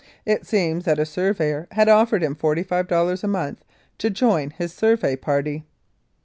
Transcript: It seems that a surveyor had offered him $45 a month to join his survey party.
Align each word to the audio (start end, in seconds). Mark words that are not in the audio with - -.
It 0.25 0.47
seems 0.47 0.85
that 0.85 0.97
a 0.97 1.05
surveyor 1.05 1.67
had 1.73 1.87
offered 1.87 2.23
him 2.23 2.33
$45 2.35 3.23
a 3.23 3.27
month 3.27 3.63
to 3.99 4.09
join 4.09 4.49
his 4.49 4.73
survey 4.73 5.15
party. 5.15 5.63